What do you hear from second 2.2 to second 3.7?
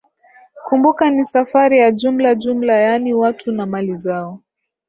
jumla yaani watu na